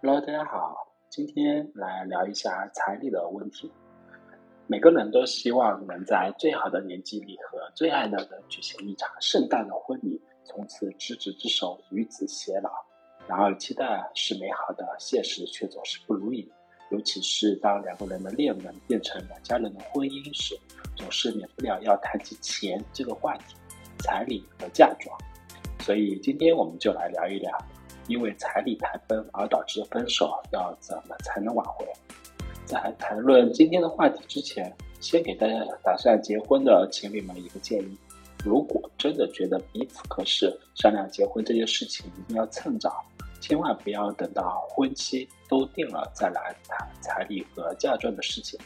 [0.00, 3.68] Hello，大家好，今天来聊一下彩礼的问题。
[4.68, 12.70] 每个人都希望能在最好的年纪里和最爱的人举行一场盛大的婚礼，从此执子之手，与子偕老。
[13.26, 16.48] 然而，期待是美好的，现实却总是不如意。
[16.90, 20.56] 尤其是当两个人的恋人变成两家人的婚姻时，
[20.94, 23.56] 总是免不了要谈及钱这个话题，
[23.98, 25.18] 彩礼和嫁妆。
[25.80, 27.50] 所以，今天我们就来聊一聊。
[28.08, 31.86] 因为彩礼太分而导致分手，要怎么才能挽回？
[32.66, 37.96] 在谈论今天的话题之前，先给大家打算结婚的情侣们一个建议：
[38.44, 43.04] 如果真的觉得彼此合适，商量结婚这件事情一定要趁早，
[43.40, 48.58] 千万不要等到婚期都定了再来谈彩礼和嫁妆的事情。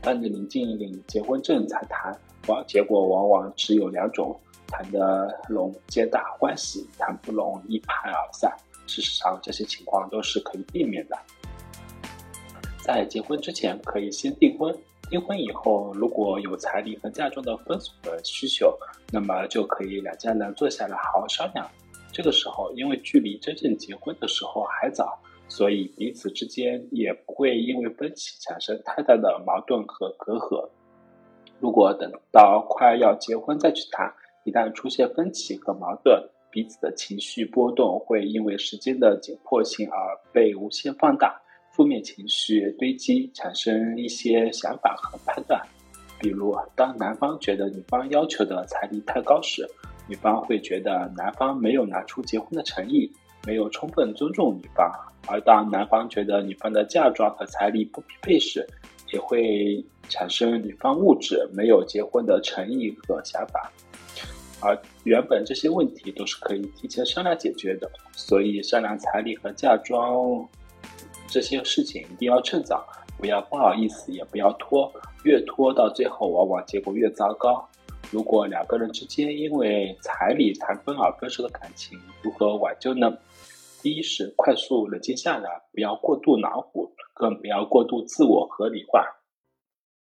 [0.00, 4.38] 当你临近领结婚证才谈，往结果往往只有两种。
[4.72, 8.50] 谈得拢，皆大欢喜；谈不拢，一拍而散。
[8.86, 11.16] 事实上，这些情况都是可以避免的。
[12.82, 14.74] 在结婚之前，可以先订婚；
[15.08, 18.76] 订婚以后，如果有彩礼和嫁妆的分手的需求，
[19.12, 21.68] 那么就可以两家人坐下来好好商量。
[22.10, 30.68] 这个时候，因为距离真正结婚的时候还早，所以彼此之间也不会因为分歧产生太大的矛盾和隔阂。
[31.60, 34.12] 如果等到快要结婚再去谈，
[34.44, 39.96] 一旦出现分歧和矛盾，彼此的情绪波动会因为时间的紧迫性而
[40.32, 41.40] 被无限放大，
[41.72, 45.60] 负面情绪堆积，产生一些想法和判断。
[46.20, 49.66] 比如，当男方觉得女方要求的彩礼太高时，
[50.08, 53.10] 女方会觉得男方没有拿出结婚的诚意，
[53.46, 54.90] 没有充分尊重女方；
[55.28, 58.66] 而当男方觉得女方的嫁妆和彩礼不匹配时，
[59.12, 63.70] 也会产生女方物质没有结婚的诚意和想法。
[64.64, 70.48] 而原本这些问题都是可以提前商量解决的，所以商量彩礼和嫁妆
[71.26, 72.86] 这些事情一定要趁早，
[73.18, 74.92] 不要不好意思，也不要拖，
[75.24, 77.68] 越拖到最后往往结果越糟糕。
[78.10, 83.12] 如果两个人之间因为彩礼谈分而分手的感情，如何挽救呢？
[83.82, 89.04] 第一是快速冷静下来，不要过度恼火，更不要过度自我合理化。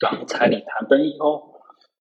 [0.00, 1.49] 当彩礼谈崩以后。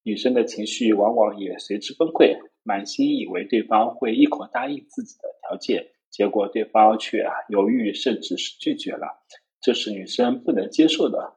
[0.03, 9.21] 女生的情绪往往也随之崩溃，满心以为对方会一口答应自己的条件，结果对方却犹豫，甚至是拒绝了，
[9.61, 11.35] 这是女生不能接受的。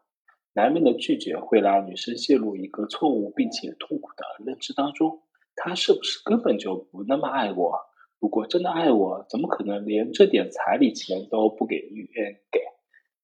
[0.55, 5.23] 男人的拒绝会让女生陷入一个错误并且痛苦的认知当中：
[5.56, 7.81] 他是不是根本就不那么爱我？
[8.21, 12.61] 如果真的爱我，怎么可能连这点彩礼钱都不给愿给？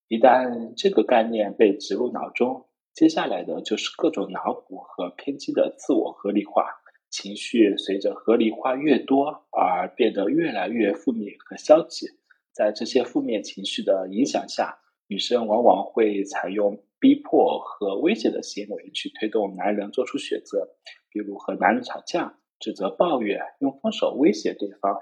[0.09, 2.67] 一旦这个概念被植入脑中，
[2.99, 6.65] 接下来的就是各种脑补和偏激的自我合理化，
[7.11, 12.09] 情绪随着合理化越多而变得越来越负面和消极。
[12.51, 20.69] 在这些负面情绪的影响下，女生往往会采用逼迫和威胁的行为去推动男人做出选择，
[21.09, 24.99] 比如和男人吵架、指责、抱怨、用分手威胁对方。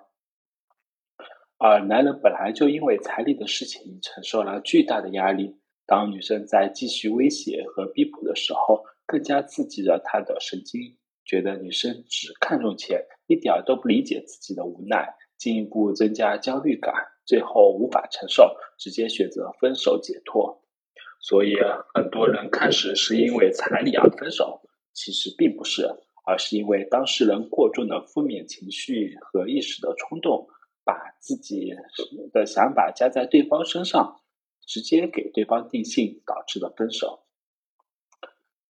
[1.56, 5.56] 而男人本来就因为彩礼的事情承受了巨大的压力。
[5.86, 16.92] 当女生在继续威胁和逼迫的时候，更加刺激了她的神经，觉得女生只看重钱，一点都不理解自己的无奈，进一步增加焦虑感，
[17.24, 20.60] 最后无法承受，直接选择分手解脱。
[21.20, 21.54] 所以，
[21.94, 24.60] 很多人开始是因为彩礼而分手，
[24.92, 25.88] 其实并不是，
[26.24, 30.48] 而是因为当事人过重的负面情绪和一时的冲动，
[30.84, 31.74] 把自己
[32.32, 34.20] 的想法加在对方身上。
[34.66, 37.20] 直接给对方定性导致的分手，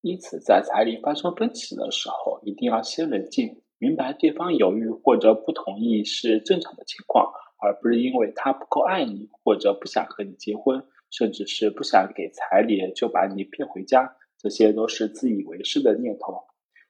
[0.03, 16.45] 因此在彩礼发生分歧的时候，一定要先冷静，明白对方犹豫或者不同意是正常的情况，而不是因为他不够爱你或者不想和你结婚，甚至是不想给彩礼就把你骗回家，这些都是自以为是的念头。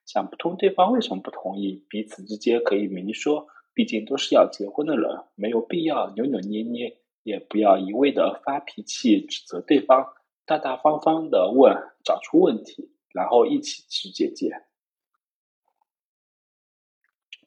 [0.05, 6.99] 想不通对方为什么不同意，彼此之间可以明说，毕竟都是要结婚的人，没有必要扭扭捏捏。
[7.27, 10.07] 也不要一味的发脾气指责对方，
[10.45, 14.63] 大大方方的问，找出问题，然后一起去解决。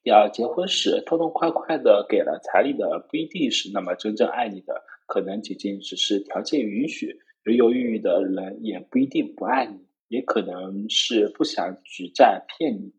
[0.04, 7.18] 第二结婚时痛痛快快的给了彩礼的，不一定是那么真正爱你的，可能仅仅只是条件允许。
[7.46, 12.94] 犹犹豫豫的人也不一定不爱你，也可能是不想举债骗你。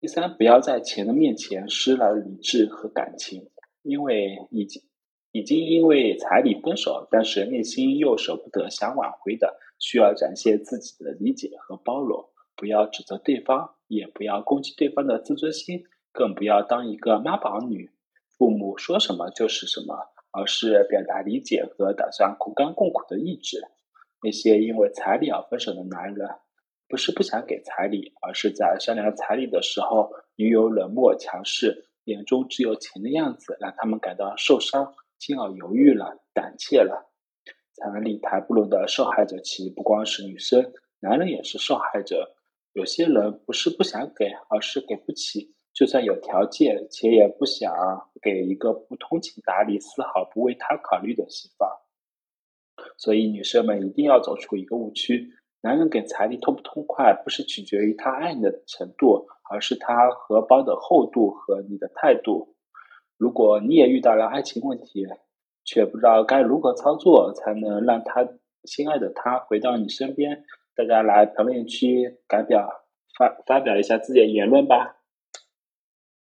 [0.00, 3.48] 第三，不要在钱的面前失了理智和感情，
[3.82, 4.82] 因为已经。
[5.32, 17.90] 已经因为彩礼分手，但是内心又舍不得想挽回的，需要展现自己的理解和包容，不要指责对方，也不要攻击对方的自尊心，更不要当一个妈宝女，
[18.36, 19.94] 父母说什么就是什么，
[20.32, 23.60] 而是表达理解和打算同甘共苦的意志。
[24.22, 26.28] 那些因为彩礼而分手的男人，
[26.88, 37.10] 不是不想给彩礼，而是在商量彩礼的时候，女友冷漠强势，眼中只有钱的样子，让他们感到受伤，进而犹豫了，胆怯了。
[37.74, 42.34] 彩礼抬不拢的受害者，其实不光是女生，男人也是受害者。
[42.72, 45.54] 有些人不是不想给，而是给不起。
[45.72, 47.72] 就算有条件，且也不想
[48.20, 51.64] 给一个不通情达理、丝毫不为他考虑的媳妇。
[52.96, 62.56] 所以，女生们一定要走出一个误区：男人给彩礼痛不痛快，不是取决于他爱你的程度，而是他荷包的厚度和你的态度。
[63.18, 65.06] 如果你也遇到了爱情问题，
[65.64, 68.26] 却不知道该如何操作才能让他
[68.62, 70.44] 心爱的他回到你身边，
[70.76, 72.84] 大家来评论区改表
[73.18, 74.97] 发发表一下自己的言论吧。